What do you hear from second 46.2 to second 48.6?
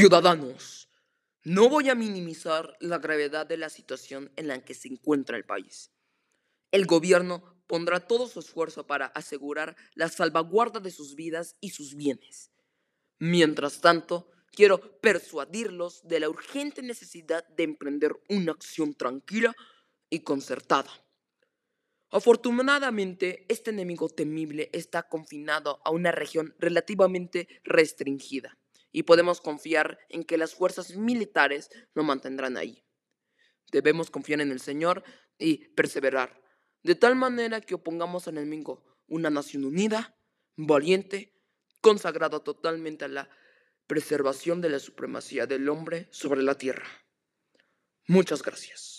la tierra. Muchas